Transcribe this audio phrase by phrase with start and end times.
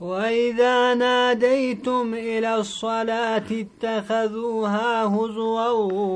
[0.00, 5.68] وإذا ناديتم إلى الصلاة اتخذوها هزوا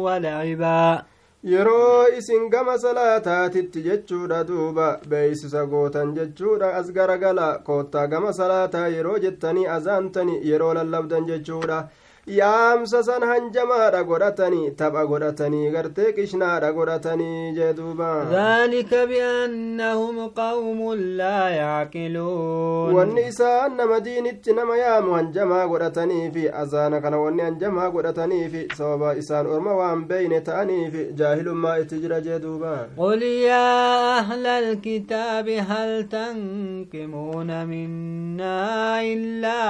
[0.05, 1.03] ولعبا
[1.45, 9.67] isin gama salaataatitti jechuudha duuba beeysisa gootan jechuudha as garagala koottaa gama salaataa yeroo jettanii
[9.67, 11.89] azaantani yeroo lallabdan jechuudha
[12.27, 21.49] yaamsa san hanjamaadha godhatanii tapha godhatanii gartee qishnaadha godhatanii jee duuba ذلك بأنهم قوم لا
[21.49, 29.15] يعقلون wanni isaan nama diinitti nama yaamu hanjamaa godhataniifi azaana kana wanni hanjamaa godhataniifi sababa
[29.17, 36.09] isaan orma waan beeyne ta'aniifi jaahilummaa itti jira jee duuba قل يا أهل الكتاب هل
[36.09, 39.61] تنقمون منا إلا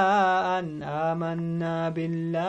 [0.58, 2.43] أن آمنا بالله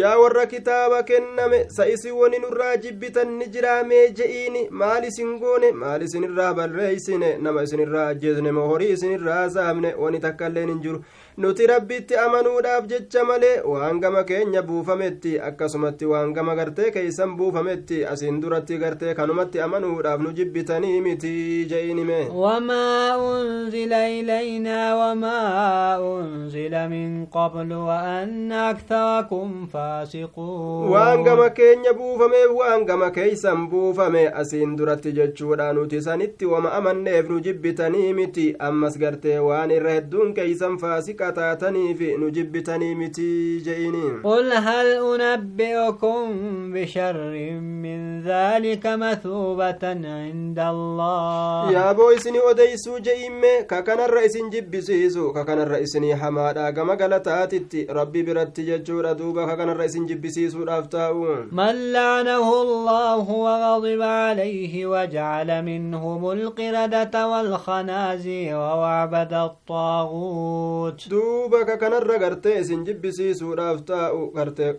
[0.00, 4.68] yaa warra kitaaba kenname sa isin woni nurraa jibbitan ni jiraamee je'iini.
[4.70, 5.72] Maal isin goone?
[5.72, 10.82] Maal isin isinirraa barreeysine nama isin isinirraa ajjeesne moo horii isinirraa saamne woni takkailleen hin
[10.82, 11.04] jiru.
[11.36, 17.98] Nuti rabbitti amanuudhaaf jecha malee waan gama keenya buufametti akkasumatti waan gama gartee keeysan buufametti
[18.12, 21.32] asin duratti gartee kanumatti amanuudhaaf nu jibbitanii miti
[21.72, 31.49] je'iinime wamaa unzila ilaynaa wamaa unzila min qablu wa anna akthara أكثركم فاسقون waan gama
[31.49, 38.13] keenya buufameef waan gama keeysan buufame asiin duratti jechuudha nuti sanitti wama amanneef nu jibbitanii
[38.13, 44.87] miti ammas gartee waan irra hedduun keeysan faasiqa taataniif nu jibbitanii miti je'ini قل هل
[45.21, 46.23] أنبئكم
[46.73, 47.17] بشر
[47.61, 49.84] من ذلك مثوبة
[50.18, 51.72] عند الله.
[51.72, 56.94] يا بويس ني اودي سوجي ام ككن الرئيس جب سيزو ككن الرئيس ني حمادا كما
[56.94, 64.86] غلطاتي ربي برت يجور دوبا ككن الرئيس جب سيزو رافتاو من لعنه الله وغضب عليه
[64.86, 71.08] وجعل منهم القردة والخنازي ووعبد الطاغوت.
[71.08, 74.74] دوبا ككن الرغرتي سنجب سيزو رافتاو غرتي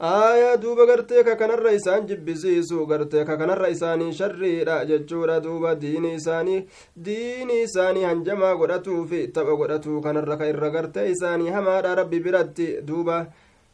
[0.00, 5.74] aayaa duuba gartee ka kanarra isaan jibbisiisu gartee ka kanarra isaanii sharriidha jechuudha duuba.
[5.74, 6.66] Diini isaanii
[7.04, 13.26] diini isaanii hanjamaa godhatuufi tapha godhatuu kanarra ka irra gartee isaanii hamaadha rabbi biratti duuba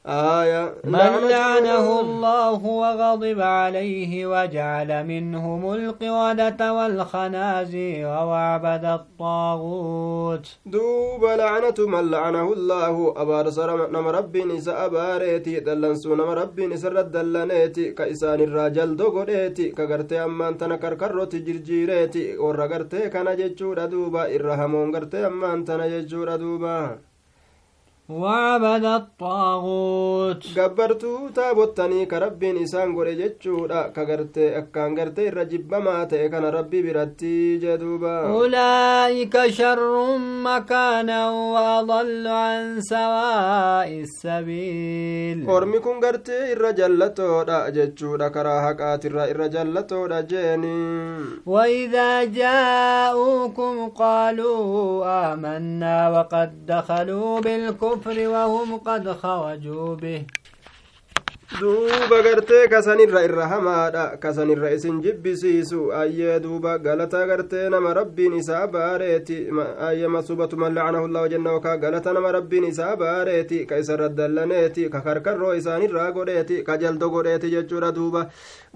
[0.06, 0.74] آية.
[0.84, 10.46] من لعنه الله وغضب عليه وجعل منهم القردة والخنازير وعبد الطاغوت.
[10.66, 13.14] دوب لعنة من لعنه الله.
[13.16, 15.60] أبار سر نما ربي نساء أباريتي.
[15.60, 17.90] دلنسو نما ربي نسر دلنيتي.
[17.90, 22.36] كإسان الراجل دوغوريتي كغرتي أمان تنا كركروتي جرجيريتي.
[22.38, 26.98] ورا غرتي كان جيتشورا دوبا إرهمون غرتي أمان تنا جيتشورا دوبا
[28.08, 30.58] وعبد الطاغوت.
[30.58, 37.56] قبرتو تابوتني كربي نسان قري جتشو لا كغرتي أكان غرتي الرجب ما تيكن ربي برتي
[37.58, 38.26] جدوبا.
[38.26, 45.48] أولئك شر مكانا وأضل عن سواء السبيل.
[45.48, 50.20] ورمي كون الرجل لتو لا جتشو لا كراها كاتر الرجل لتو لا
[51.46, 60.24] وإذا جاءوكم قالوا آمنا وقد دخلوا بالكفر بالكفر وهم قد خرجوا به.
[61.60, 64.16] duuba gartee kasanirra irra hamaadha.
[64.20, 65.92] Kasanirra isin jibbisiisu.
[65.94, 69.46] Ayyee duuba galata gartee nama rabbiin isaa baareeti.
[69.80, 73.66] Ayyee masubatu man lacanahu jenna okaa galata nama rabbiin isaa baareeti.
[73.66, 74.88] Ka isarra dallaneeti.
[74.90, 76.62] Ka karkarroo isaanirraa godheeti.
[76.64, 78.26] Ka jaldo godheeti jechuudha duuba.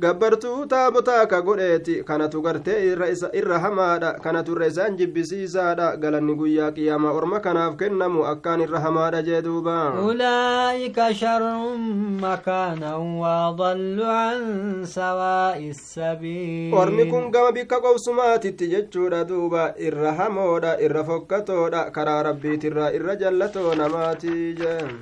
[0.01, 2.03] Gabbartuu taabotaa ka godheeti.
[2.05, 2.93] Kanatu gartee
[3.33, 4.13] irra hamaadha.
[4.23, 5.97] Kanatu irra isaan jibbisiisaadha.
[5.97, 9.93] Galanni guyyaa qiyaamaa orma kanaaf kennamu akkaan irra hamaadha jee duuba.
[10.07, 16.75] Ulaa'ika sharrun makaa ضلالا وضل عن سواء السبيل.
[16.75, 24.55] ورمي كون غما بكا قوسمات تججورا دوبا ارحمودا ارفكتودا كرا ربي ترى الرجلتو نماتي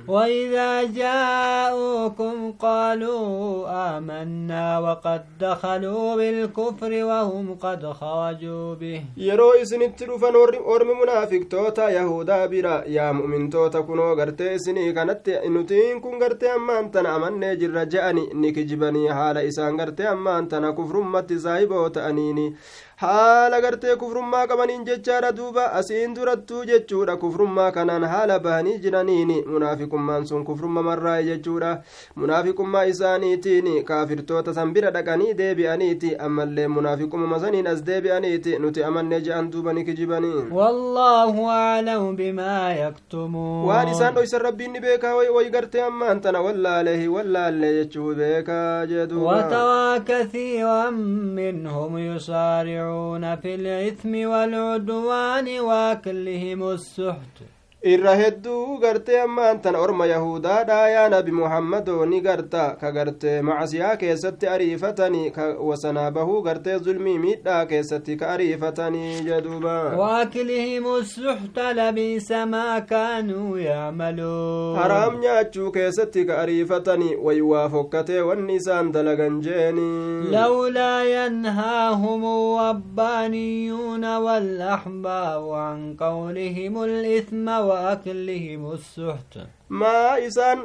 [0.07, 9.01] واذا جاءوكم قالوا آمنا وقد دخلوا بالكفر وهم قد خرجوا به.
[9.17, 14.93] يرو اسن تلو فنورم ورمي منافق توتا يهودا برا يا مؤمن توتا كنو غرتي سني
[14.93, 20.73] كانت انوتين كون غرتي امانتن امنه jirra je'ani ni kijibanii haala isaan gartee ammaan tana
[20.73, 22.55] kufrummatti saahiboo ta'aniini
[23.03, 30.25] haala gartee kufrummaa qabaniin jechaadha duuba asiin durattuu jechuudha kufrummaa kanaan haala bahanii jiraniini munaafiqummaan
[30.29, 31.71] sun kufrumma marraa'e jechuudha
[32.15, 39.51] munaafiqummaa isaaniitiin kaafirtoota san bira dhaqanii deebi'aniiti ammallee munaafiqumma saniin as deebi'aniiti nuti amannee je'an
[39.51, 45.81] duuba ni kijibanii والله أعلم بما يكتمون waan isaan dhoysan rabbiin ni beekaa way gartee
[45.83, 50.89] ammaan tana wallaalehi wallaalle jechuu beekaa jee duuba وترى كثيرا
[51.39, 51.97] منهم
[52.85, 57.54] يسارعون في الإثم والعدوان وأكلهم السحت.
[57.93, 63.91] Irra hedduu gartee ammaan tan orma yahudaadha yaa nabi muhammadoo ni garta ka gartee macasiyaa
[64.03, 72.31] keessatti ariifatanii ka wasanaa bahuu gartee zulmii miidhaa keessatti ka ariifatanii jeduuba واكلهم السحت لبئس
[72.31, 79.91] ما كانوا يعملون haraam nyaachuu keessatti ka ariifatanii waywaa fokkatee wanni isaan dalagan jeeni
[80.31, 89.33] لولا ينهاهم الربانيون والأحبار عن قولهم الإثم وأكلهم السحت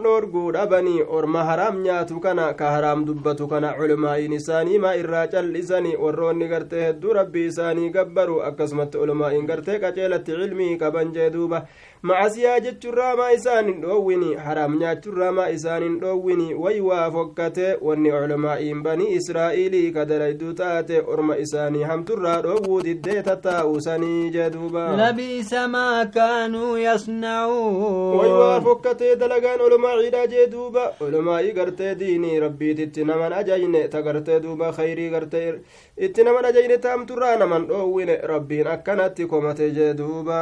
[0.04, 5.96] dhoorguu dhabanii orma haraam nyaatu kana ka haraam dubbatu kana culumaa'iin isaanii maa irraa cal'isanii
[6.02, 11.62] warroonni gartee hedduu rabbii isaanii gabbaru akkasumatti culumaa'iin gartee qaceelatti cilmii qaban jee duuba
[12.02, 17.66] macasiyaa jechuurraa maa isaan hin dhoowwini haraam nyaachuurraa maa isaan hin dhoowwini way waa fokkate
[17.88, 24.84] wanni culumaa'iin banii israa'iilii ka dalayduu taate orma isaanii hamturraa dhoowwuu diddee tattaa'usanii jee duuba
[24.96, 33.04] لبئس ما كانوا يصنعون way waa fokkatee dalagaan olomaa'iidha jee duuba olomaa'ii gartee diinii rabbiititti
[33.04, 35.54] naman ajajne ta gartee duuba khayrii gartee
[35.98, 40.40] itti naman ajajne taamturraa naman dhoowwine rabbiin akkanatti komate jee duuba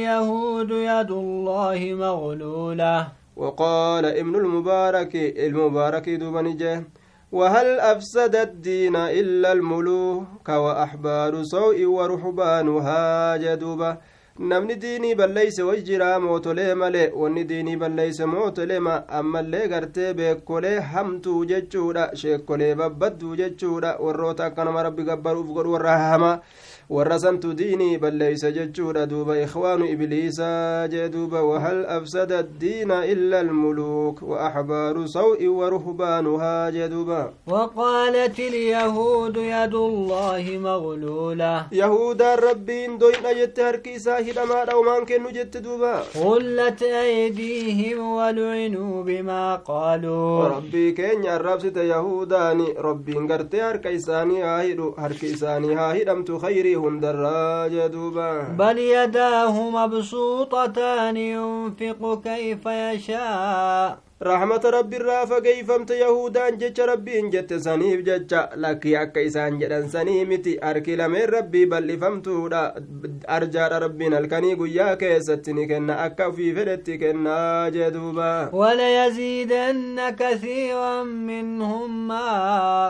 [0.00, 2.96] اليهود يد الله مغلولة
[3.36, 5.14] وقال ابن المبارك
[5.48, 6.84] المبارك دوبا نجه
[7.32, 13.90] وهل أفسد الدين إلا الملوك وأحبار سوء ورهبانها جدوبا
[14.38, 20.80] namni diinii balleeyse way jiraa mootolee male wanni diinii balleeyse mootolee ma ammallee gartee beekolee
[20.92, 26.38] hamtuu jechuudha sheekolee babbadduu jechuudha warroota akkanama rabbi gabbaruuf godhu warra hamaa
[26.90, 35.48] diinii balleeysa jechuudha duuba ikhwaanu ibliisaa jee duuba wahal afsada addiina illa almuluuk waaxbaaru saw'in
[35.48, 44.76] waruhbaanuhaa jee duuba وقالت اليهود يد الله مغلولة yahudaan rabbiin doyna jette harki isaa hidhamaadha
[44.78, 53.60] umaan kennu jette duuba غلت أيديهم ولعنوا بما قالوا rabbii keenya arrabsite yahudaani rabbiin gartee
[53.60, 56.75] harka isaanii haa hidhu harki isaanii haa hidhamtu khayrii
[57.70, 63.98] jee duuba بل يداه مبسوطتان ينفق كيف يشاء.
[64.20, 70.54] Rahmata rabbiirraa fageeyfamte yahudaan jecha rabbiin jette saniif jecha lakkii akka isaan jedhan sanii miti
[70.62, 72.62] harki lameen rabbii bal'ifamtuudha
[73.36, 81.02] arjaadha rabbiin halkanii guyyaa keessatti ni kenna akka ufii fedhetti kennaa jee duuba وليزيدن كثيرا
[81.02, 82.30] منهم ما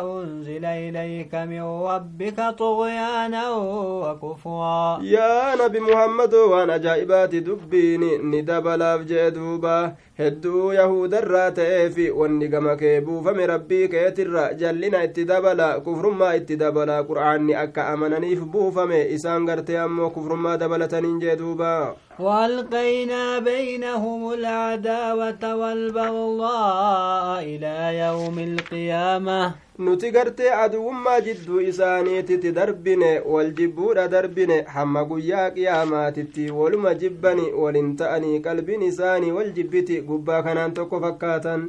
[0.02, 9.30] أنزل إليك من ربك طغيانا وكفرا yaa nabi muhammadoo waan ajaa'ibaati dubbiin ni dabalaaf jee
[9.30, 10.72] duuba hedduu
[11.16, 17.54] yahudarraa ta'eefi wanni gama kee buufame rabbii keetirra jallina itti dabala kufrummaa itti dabala qur'aanni
[17.54, 27.98] akka amananiif buufame isaan gartee ammoo kufrummaa dabalataniin jee duuba وألقينا بينهم العداوة والبغضاء إلى
[27.98, 36.94] يوم القيامة nuti gartee aduwummaa jidduu isaaniititti darbine wal jibbuudha darbine hamma guyyaa qiyaamaatitti waluma
[36.94, 41.66] jibbani walin ta'anii qalbiin isaanii wal jibbiti gubbaa kanaan tokko fakkaatan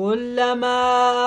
[0.00, 0.78] كلما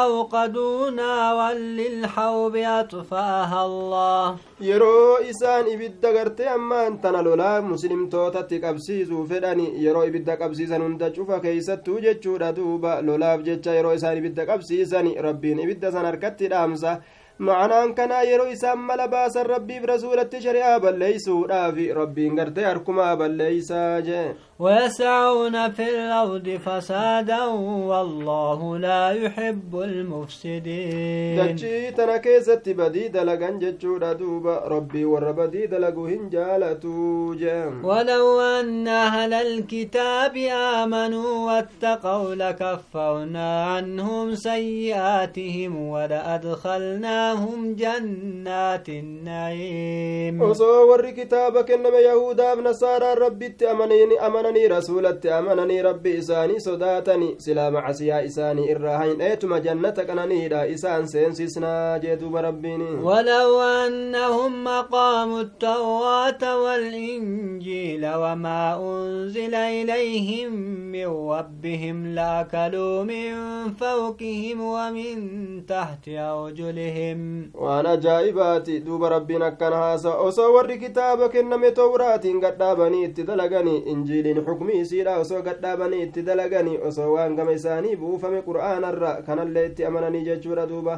[0.08, 4.26] أوقدونا وللحوب أطفأها الله.
[4.62, 11.14] يرو إسان إبدا غرتي أما أنت نلولا مسلم توتا تكابسيزو فداني يرو إبدا كابسيزان وندا
[11.16, 16.94] شوفا كيسا توجي تشورا دوبا لولا بجيشا يرو إسان إبدا كابسيزاني ربين إبدا سنركتي دامسا
[17.40, 24.26] ma'anaan kanaa yeroo isaan mala baasan rabbiif rasuulatti shari'aa balleeysuudhaafi rabbiin gartee harkumaa balleeysaa jee
[24.60, 27.46] ويسعون في الأرض فسادا
[27.90, 31.58] والله لا يحب المفسدين
[33.14, 40.38] dalagan jechuudha duuba rabbii warra badii dalagu hin jaalatu jee ولو أن أهل الكتاب
[40.82, 45.90] آمنوا واتقوا لكفرنا عنهم سيئاتهم
[47.24, 50.42] وأدخلناهم جنات النعيم.
[50.42, 57.78] وصو ورّي كتابك يهودا ابن سارة ربي أمنني أمنني رسولة أمنني ربي إساني صداتني سلام
[57.78, 66.44] عسيا إساني إرهين أيتما جنتك أنا نيدا إسان سنسنا جيتوب ربيني ولو أنهم مقاموا التوراة
[66.64, 70.52] والإنجيل وما أنزل إليهم
[70.94, 73.34] من ربهم لأكلوا من
[73.74, 75.16] فوقهم ومن
[75.66, 77.13] تحت أرجلهم
[77.66, 84.44] waan ajaa'ibaati duuba rabbiin akkana haasa osoo warri kitaaba kenname towraatiin gadhaabanii itti dalaganii injiiliin
[84.46, 90.24] xukmii isiidha osoo gadhaabanii itti dalaganii osoo waan gama isaanii buufame qur'aanarra kanallee itti amananii
[90.30, 90.98] jechuudha duuba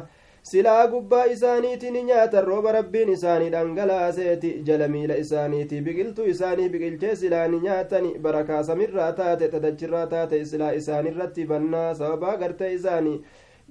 [0.50, 7.16] silaa gubbaa isaaniiti ni nyaatan rooba rabbiin isaanii dhangalaaseeti jala miila isaaniiti biqiltuu isaanii biqilchee
[7.22, 13.16] silaa ni nyaatani barakaa samirraa taate tadachirraa taate silaa isaanirratti bannaa sababaa gartee isaanii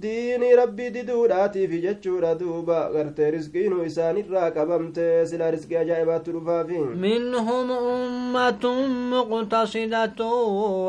[0.02, 2.90] diinii rabbii diduudhaatiif jechuudha duuba.
[2.94, 10.28] Gartee riskiinu isaanirraa qabamte sila riskii ajaa'ibaatti dhufaafi minhum ummatun muqtasidatu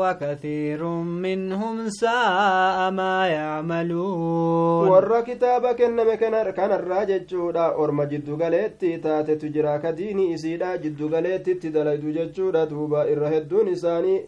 [0.01, 7.71] wakathiirun minhum saa'a maa yacmaluun warra kitaaba kenname kanarraa jechuudha.
[7.77, 9.79] Orma jiddugaleetti taatetu jira.
[9.79, 13.07] Ka diinii isiidha jiddugaleettitti dalaydu jechuudha duuba.
[13.07, 14.21] Irra hedduun isaanii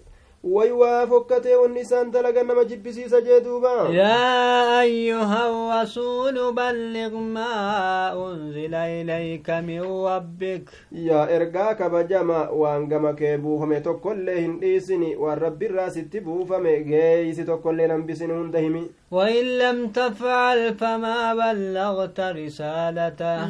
[0.43, 5.41] way waa fokkatee wanni isaan dalagan nama jibbisiisa jee duuba yaa ayyuha
[5.71, 14.39] rasuulu balliq maa unzila ilayka min rabbik yaa ergaa kabajama waan gama kee buufame tokkollee
[14.39, 21.33] hin dhiisini waan rabbiirraa sitti buufame geeysi tokkollee hambisini hunda himi وإن لم تفعل فما
[21.33, 23.49] بلغت رسالته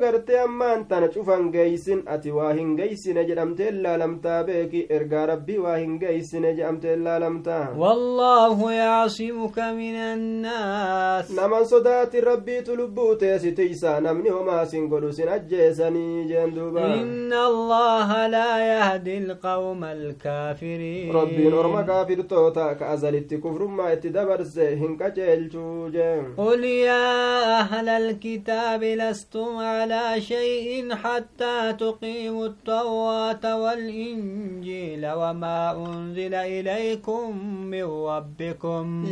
[0.00, 5.76] gartee ammaan tana cufan geeysin ati waa hin geeysine jedhamte laalamtaa beeki ergaa rabbii waa
[5.76, 14.66] hin geeysine jedhamte laalamtaa والله يعصمك من الناس naman sodaati rabbiitu lubbuu teessitiysa namni homaa
[14.66, 22.74] sin godhu sin ajjeesanii jeen duuba إن الله لا يهدي القوم الكافرين rabbiin orma kaafirtoota
[22.78, 30.94] ka azalitti kufrummaa itti dabarse hin qaceelchuu jeen قل يا أهل الكتاب لستم على شيء
[30.94, 39.04] حتى تقيموا التوراة والإنجيل وما أنزل إليكم من ربكم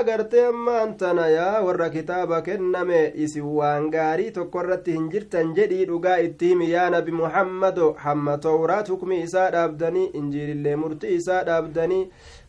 [0.00, 5.84] agartee ammaan tana yaa warra kitaaba kenname isin waan gaarii tokko irratti hin jirtan jedhii
[5.90, 12.02] dhugaa itti himi yaa nabi muhammado hamma towraat hukmi isaa dhaabdanii injiilillee murtii isaa dhaabdanii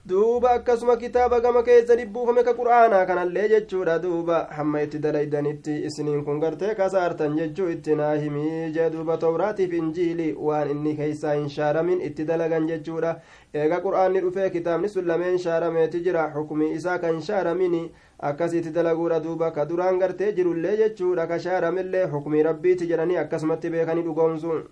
[0.06, 6.26] duuba akkasuma kitaaba gama keessa dhibbuufame ka qur'aanaa kanallee jechuudha duuba hamma itti dalaydanitti isiniin
[6.26, 11.48] kun gartee kasaartan jechuu itti naa himii jee duuba towraatiif injiili waan inni keeysaa hin
[11.56, 13.16] shaaramin itti dalagan jechuudha
[13.54, 17.84] eega qur'aanni dhufee kitaabni sun lameen shaarameeti jira xukumii isaa kan shaaramini
[18.20, 24.04] akkasitti dalaguudha duuba ka duraan gartee jirullee jechuudha ka shaaramillee xukumii rabbiiti jedhanii akkasumatti beekanii
[24.10, 24.64] dhugoomsuun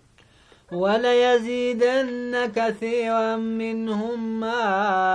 [0.72, 4.62] وليزيدن كثيرا منهم ما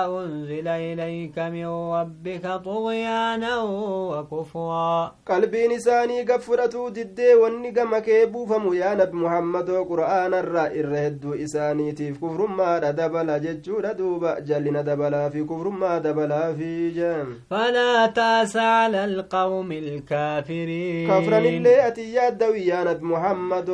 [0.07, 3.63] أنزل إليك من ربك طغيانا
[4.11, 5.15] وكفرا.
[5.29, 12.47] قلبي نساني كفرة ضد ونقا مكيبو فمويا بمحمد محمد قرآن الرائر رهد إساني تيف كفر
[12.47, 19.05] ما دبل ججور دوب جلنا دبلا في كفر ما دبلا في جام فلا تأس على
[19.05, 21.09] القوم الكافرين.
[21.09, 23.71] كفرا اللي أتي يا دويا نبي محمد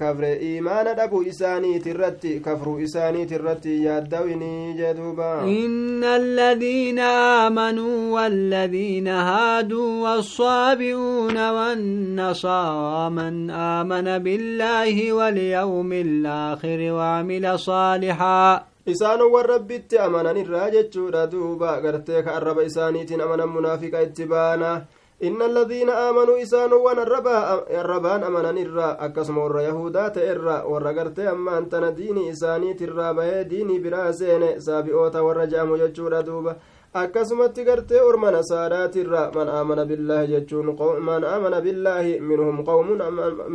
[0.00, 0.96] كفر إيمان
[1.30, 13.10] isaaniiti irratti kafruu isaaniiti irratti yaaddawinii jee duuba إن الذين آمنوا والذين هادوا والصابئون والنصارى
[13.10, 22.34] من آمن بالله واليوم الآخر وعمل صالحا isaanowwan rabbitti amanan irraa jechuudha duuba gartee ka
[22.38, 24.70] arraba isaaniitiin amanan munaafiqa itti baana
[25.20, 31.66] inna alladhiina aamanuu isaanowwan arrabaan amanan irraa akkasuma warra yahudaa ta'e irra warra gartee ammaan
[31.70, 36.54] tana diinii isaaniitirraa bahee diinii biraa seene saabi'oota warra je'amu jechuudha duuba
[36.94, 40.70] akkasumatti gartee orma nasaadhaatirra man aamana billaahi jechuun
[41.10, 43.02] man aamana billaahi minhum qawmun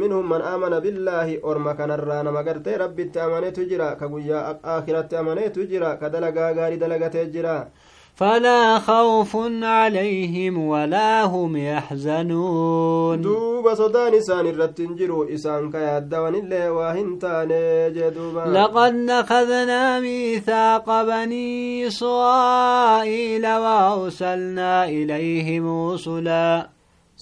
[0.01, 5.65] minhum man aamana billaahi orma kanarraa nama gartee rabbitti amanetu jira ka guyyaa aakiratti amanetu
[5.71, 7.55] jira ka dalagaa gaarii dalagatee jira
[8.15, 13.21] فلا خوف عليهم ولا هم يحزنون.
[13.21, 14.95] دوبا صدان سان الرتن
[15.33, 17.19] إسان كي أدوان اللي واهن
[18.53, 26.72] لقد نخذنا ميثاق بني إسرائيل وأرسلنا إليهم رسلاً.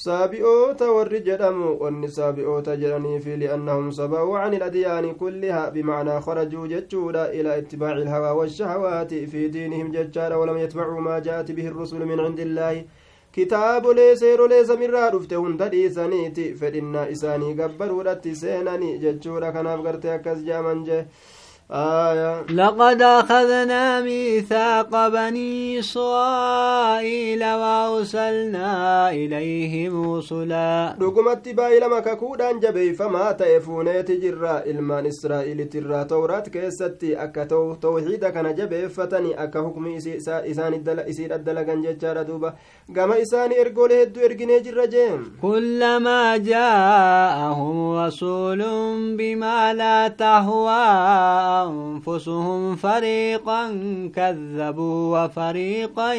[0.03, 7.57] Saabi'oota warri jedhamu wanni saabi'oota jedhaniifi li'annahum saba'uu can iladyaani kulliha bimacnaa kharajuu jechuudha ilaa
[7.61, 12.81] ittibaaci ilhawaa washahawaati fi diinihim jechaadha walam yatbacuu maa ja'at bihi irrusulu min cindi illaahi
[13.37, 20.83] kitaabolee seerolee samirraa dhufte hunda dhiisaniiti fedhinnaa isaanii gabbaruudhatti seenani jechuudha kanaaf gartee akkas je'aman
[20.89, 21.05] jee
[21.73, 22.41] آية.
[22.41, 30.95] لقد أخذنا ميثاق بني إسرائيل وأرسلنا إليهم رسلا.
[31.01, 37.43] رقمت باي لما ككودا جبي فما تأفون تجرى إلمان إسرائيل ترى توراة كيستي أكا
[37.81, 39.59] توحيدا كان جبي فتني أكا
[40.27, 41.65] إسان الدل إسير الدل
[41.97, 42.53] جارة دوبا.
[42.97, 48.61] قام إسان إرقوله الدو إرقيني جرى جيم كلما جاءهم رسول
[49.17, 53.62] بما لا تهوى أنفسهم فريقا
[54.14, 56.12] كذبوا وفريقا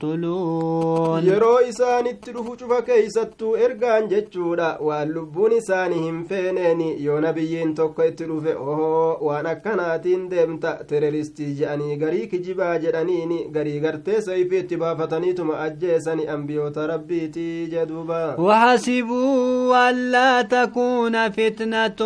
[0.00, 7.74] يقتلون yeroo isaanitti dhufu cufa keeysattuu ergaan jechuudha waan lubbuun isaanii hin feeneeni yoo nabiyyiin
[7.80, 14.58] tokko itti dhufe ohoo waan akkanaatiin deemta tereristii je'anii garii kijibaa jedhaniini garii gartee sayfii
[14.64, 22.00] itti baafataniituma ajjeesani ambiyoota rabbiitii jeduuba وحسبوا ألا تكون فتنة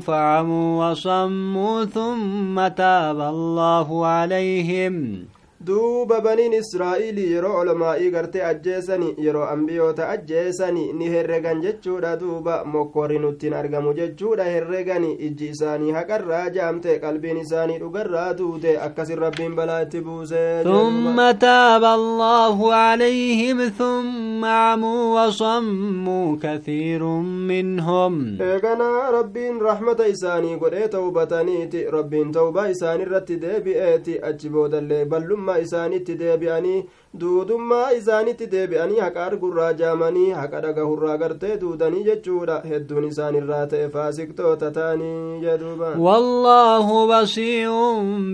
[0.00, 5.25] فعموا وصموا ثم تاب الله عليهم.
[5.67, 13.19] Duuba baniin israa'iilii yeroo olmaa'ii gartee ajjeesani yeroo ambiyoota ajjeesani ni herregan jechuudha duuba mokkorri
[13.19, 19.81] nuttiin argamu jechuudha herregani ijji isaanii haqarraa jaamte qalbiin isaanii dhugarraa duute akkasin rabbiin balaa
[19.87, 27.03] itti buuse ثم تاب الله عليهم ثم عموا وصموا كثير
[27.51, 36.15] منهم eeganaa rabbiin rahmata isaanii godhee tawbataniiti rabbiin tawbaa isaanirratti deebi'eeti achi boodallee ballummaa isaanitti
[36.21, 36.85] deebi'anii
[37.19, 44.71] duudummaa isaanitti deebi'anii haqa argurraa jaamanii haqa dhagahurraa gartee duudanii jechuudha hedduun isaanirraa ta'e faasiktoota
[44.71, 46.87] ta'anii jedhuuba والله
[47.21, 47.71] بصير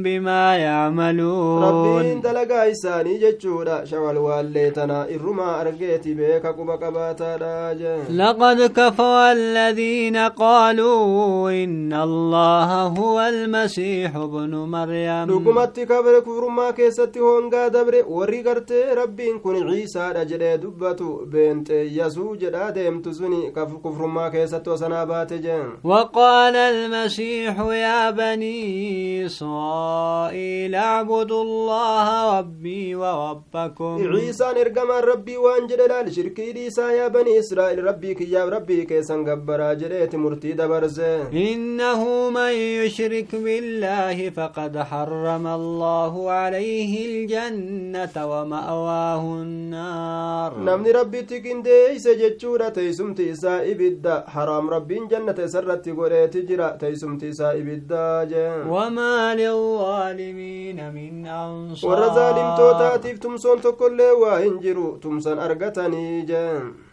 [0.04, 8.62] بما يعملون rabbiin dalagaa isaanii jechuudha shawalwaallee tana irrumaa argeeti beeka quba qabaataadha jee لقد
[8.76, 18.02] كفر الذين قالوا إن الله هو المسيح ابن مريم dhugumatti kabre kufrummaa keessatti hongaa dabre
[18.16, 23.42] warri gartee rabbiin kun ciisaadha jedhee dubbatu beenxeeyyasuu jedhaa deemtu suni
[23.84, 33.98] kufrummaa keessatti osanaa baate jeen وقال المسيح يا بني إسرائيل اعبدوا الله ربي وربكم
[35.12, 40.18] rabbii waan jedhe laal shirkii dhiisaa yaa banii israa'el rabbii kiyyaaf rabbii keessan gabbaraa jedheeti
[40.18, 42.52] murtii dabarse إنه من
[42.82, 50.60] يشرك بالله فقد حرم الله عليه به الجنة ومأواه النار.
[50.60, 54.24] نمن ربي تكين دي سجدشورة تيسم تيسا إبدا.
[54.28, 61.90] حرام ربي جنة سرت قرية تجرى تيسم تيسا إبدا وما للظالمين من أنصار.
[61.92, 66.91] ورزالم توتاتي تمسون تكل وإنجرو تمسن أرقتني جن.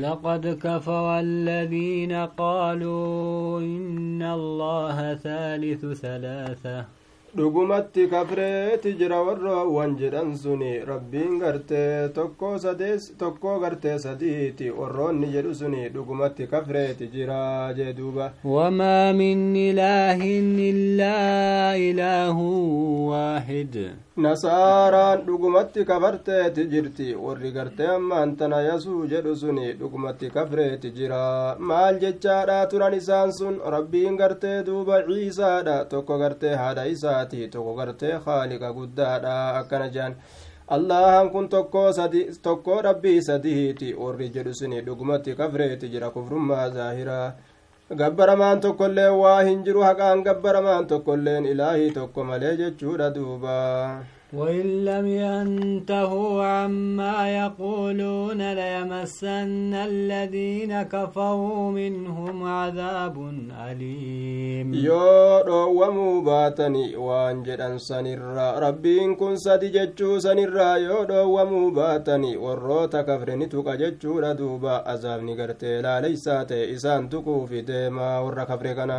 [0.00, 7.01] لقد كفر الذين قالوا إن الله ثالث ثلاثة.
[7.36, 15.32] Dhugumatti kafreeti jira warra waan jedhan suni rabbiin gartee tokko sadees tokko gartee sadiiti warroonni
[15.34, 20.20] jedhu suni dhugumatti kafreeti jira jee duuba وما من إله
[20.70, 21.16] إلا
[21.76, 22.36] إله
[23.12, 23.74] واحد
[24.16, 31.96] nasaaraan dhugumatti kafarteeti jirti warri gartee ammaan tana yasuu jedhu suni dhugumatti kafreeti jira maal
[32.02, 36.84] jechaadha turan isaan sun rabbiin gartee duuba ciisaadha tokko gartee haadha
[37.22, 40.14] isaati tokko gartee haaliqa guddaadha akkana jedhan
[40.68, 47.32] allahan kun tokko sadi tokko rabbii sadihiiti warri jedhu suni dhugumatti kafreeti jira kufrummaa zaahiraa
[48.00, 53.56] gabbaramaan tokkollee waa hin jiru haqaan gabbaramaan tokkolleen ilaahii tokko malee jechuudha duuba
[54.32, 63.16] وإن لم ينتهوا عما يقولون ليمسن الذين كفروا منهم عذاب
[63.68, 64.74] أليم.
[64.74, 73.74] يو باتني وان جدن سنرى ربي إن كن ستججو سنرى يو باتني وروتا كفرني توقع
[73.74, 76.12] ججو ردوبا أزاب نقرتي لا
[76.74, 78.98] إسان تكو في ديما ورى كفرقنا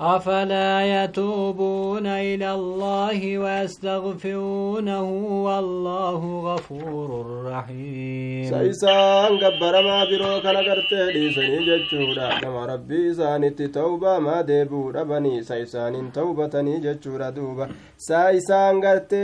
[0.00, 5.08] أفلا يتوبون إلى الله ويستغفرونه
[5.46, 7.10] والله غفور
[7.46, 8.44] رحيم.
[8.44, 15.42] سيسان انقبر ما بروك نقرت ليسني ججورا كما نعم ربي سانت توبة ما ديبو ربني
[15.42, 19.14] سيسا توبة جتشورا دوبا سيسان انقرت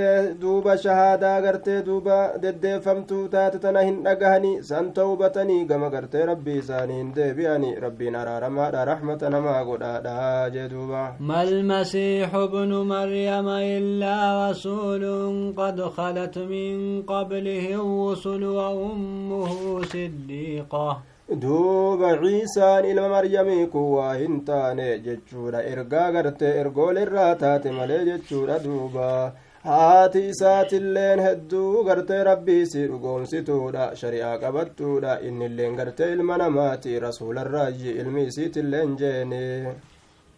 [0.40, 4.62] دوبا شهادة قرت دوبا دد فمتو تاتتنهن نقهني.
[4.62, 5.36] سان توبة
[6.14, 7.78] ربي ساني ديبياني.
[7.78, 15.04] ربي نرى رمى رحمة نما قد duuba ما المسيح ابن مريم إلا رسول
[15.56, 24.98] قد خلت من قبله الرسل وأمه صديقة duuba ciisaan ilma maryamii kun waa hin taane
[25.06, 29.08] jechuudha ergaa gartee ergoolirraa taate malee jechuudha duuba
[29.64, 38.96] haati isaatilleen hedduu gartee rabbiisii dhugoomsituudha shari'aa qabattuudha innilleen gartee ilma namaati rasuularraayyi ilmi isiitilleen
[39.00, 39.42] jeene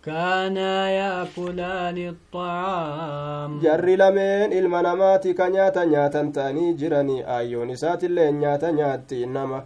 [0.08, 3.50] كانا يأكلان الطعام.
[3.64, 9.60] جري لمن المنامات كان ياتا ياتا تاني جراني ايوني سات اللين ياتا ياتي نما.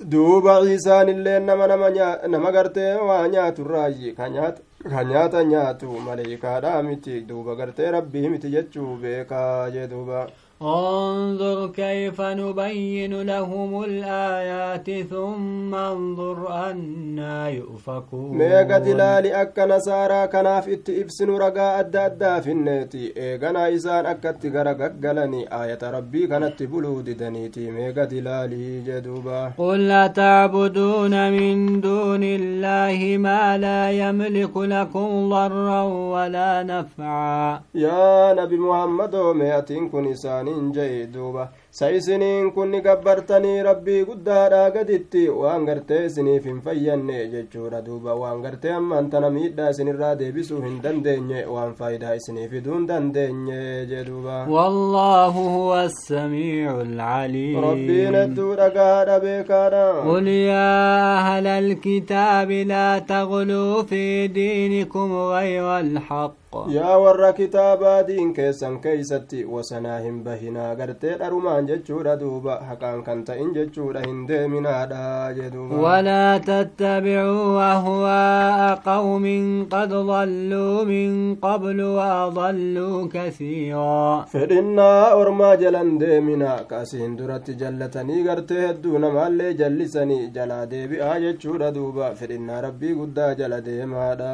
[0.00, 1.88] دوبا عيسان اللين نما نما
[2.26, 7.20] نما غرتي وأنا تراجي كان ياتا كان ياتا ياتو مليكا دامتي.
[7.20, 10.26] دوبا غرتي ربي متي جتشو بيكا جدوبا.
[10.62, 16.38] انظر كيف نبين لهم الآيات ثم انظر
[16.70, 18.38] أنا يؤفكون.
[18.38, 24.80] ميغا دلالي أكا نسارا كناف اتئبسن رقا أدى أدى في النيتي إيغانا إسان أكا تغرق
[25.04, 29.52] قلني آية ربي كانت بلود دنيتي ميغا دلالي جدوبا.
[29.58, 37.60] قل أتعبدون من دون الله ما لا يملك لكم ضرا ولا نفعا.
[37.74, 44.04] يا نبي محمد مياتين كن إسان isaaniin jee duuba sa isiniin kun ni gabbartanii rabbii
[44.08, 50.14] guddaadha gaditti waan gartee isiniif hin fayyanne jechuudha duuba waan gartee ammaan tana miidhaa isinirraa
[50.22, 57.60] deebisuu hin dandeenye waan faayidaa isinii fiduu hin dandeenye jee duuba wallaahu huwa assamiicu alcaliim
[57.68, 64.02] rabbiin hedduu dhagaadha beekaadha qul yaa ahla alkitaabi laa tagluu fi
[64.40, 66.34] diinikum gayra alxaq
[66.74, 71.16] yaa warra kitaabaa diin keessan keeysatti wasanaa hin bahinaa gartee
[71.58, 79.90] dharumaan jechuudha duuba haqaan kan ta'in jechuudha hin deeminaadha jeduuba walaa tattabicuu ahwaa'a qawmin qad
[79.90, 88.98] dalluu min qablu waadalluu kasiiraa fedhinnaa ormaa jalan deemina ka asiin duratti jallatanii gartee hedduu
[89.04, 94.32] namaallee jallisanii jalaa deebi'aa jechuudha duuba fedhinnaa rabbii guddaa jala deemaadha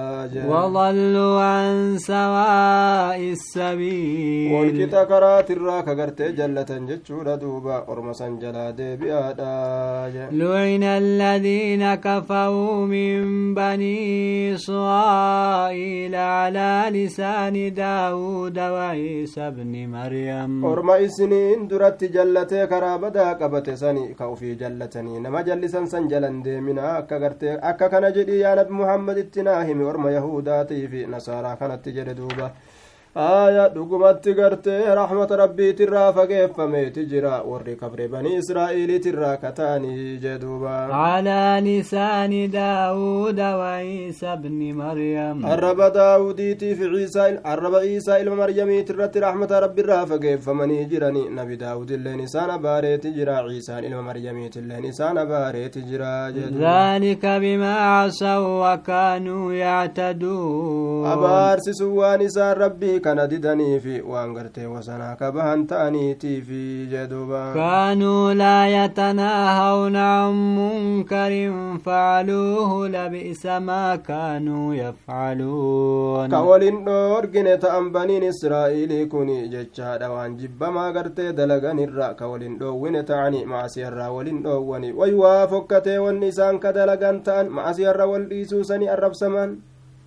[0.53, 7.85] wadalluu an sawaa'i sabiil walqixa karaatirraa ka gartee jallatan jechuudha جتشود دوبا
[10.33, 20.65] لعن الذين كفروا من بني إسرائيل على لسان داود وعيسى ابن مريم.
[20.65, 26.99] أرم إسنين درت جلتي كرابدا قبت سني كوفي جلتني نما جلسا سنجلا ديمنا
[27.71, 32.51] أكا كان جدي يا التناهم أرم يهوداتي في نصارى كانت جلدوبا
[33.17, 36.61] آية دقمة تقرتي رحمة ربي ترى فقف
[36.95, 45.93] تجرى ورد كفر بني إسرائيل ترى كتاني جدوبا على لسان داود وعيسى بن مريم الرب
[45.93, 50.51] داود في عيسى الرب عيسى إلى مريم ترى رحمة ربي ترى فقف
[50.91, 56.67] جراني نبي داود اللي نسان باري تجرى عيسى إلى مريم اللي نسان باري تجرى جدوبا
[56.67, 65.29] ذلك بما عصوا وكانوا يعتدون أبارس سوى نسان ربي kana didaniifi waan gartee wasanaa ka
[65.37, 66.63] bahan ta'aniitiifi
[66.93, 71.33] jee duuba كانوا لا يتناهون عن منكر
[71.85, 80.93] فعلوه لبئس ما كانوا يفعلون ka walin dhoorgine ta'an baniin israa'iilii kun jechaadha waan jibbamaa
[80.97, 86.73] gartee dalaganirra ka walin dhoowwine ta'ani macasiyarraa walin dhoowwani way waa fokkatee wanni isaan ka
[86.73, 89.51] dalagan ta'an macasiyarra wal dhiisuusani arrabsaman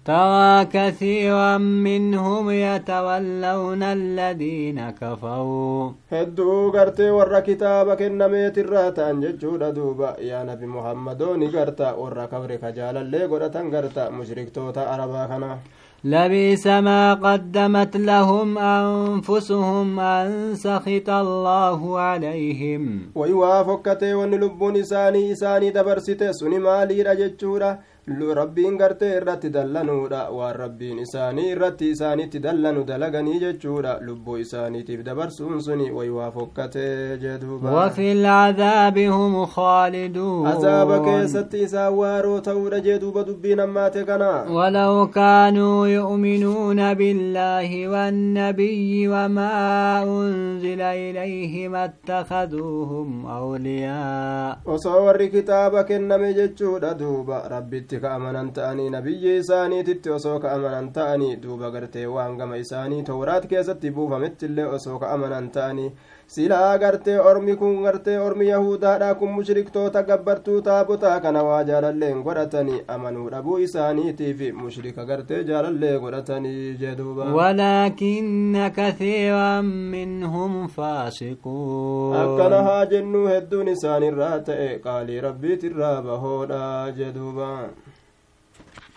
[0.07, 5.91] ترى كثيرا منهم يتولون الذين كفروا.
[6.11, 12.63] هدو غرت ور كتابك النميت الرات ان ججود دوبا يا نبي محمد نغرت ور كبرك
[12.77, 13.57] جال اللي غرت
[13.97, 15.57] مشرك توتا عربا كنا
[16.03, 22.83] لبئس ما قدمت لهم أنفسهم أن سخط الله عليهم
[23.15, 31.49] ويوافقت ونلب نساني إساني دبرسته سنما لي رجتشورة rabbiin gartee irratti dallanuudha waan rabbiin isaanii
[31.51, 38.97] irratti isaanitti dallanu dalaganii jechuudha lubbuu isaaniitiif dabarsuun suni way waa fokkatee jeduuba وفي العذاب
[38.97, 47.87] هم خالدون azaaba keessatti isaan waaroo ta'uudha jeduuba dubbiin ammaate kana ولو كانوا يؤمنون بالله
[47.87, 58.01] والنبي وما أنزل إليه ما اتخذوهم أولياء osoo warri kitaaba kenname jechuudha duuba rabbitti irratti
[58.01, 64.65] ka'amanan ta'anii nabiyyi isaaniititti osoo ka'amanan ta'anii duuba gartee waan gama isaanii tooraat keessatti buufamettillee
[64.65, 65.91] osoo ka'amanan ta'anii
[66.27, 72.81] silaa gartee ormi kun gartee ormi yahudaadha kun mushriktoota gabbartuu taabotaa kana waa jaalalleen godhatanii
[72.95, 82.15] amanuu dhabuu isaaniitiif mushrika gartee jaalallee godhatanii jeduuba walaakinna kathiiran minhum faasiquun.
[82.23, 87.51] Akkana haa jennuu hedduun isaanirraa ta'e qaalii rabbiitirraa bahoodha jeduuba